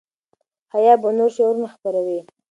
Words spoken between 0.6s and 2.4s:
حیا به نور شعرونه خپروي.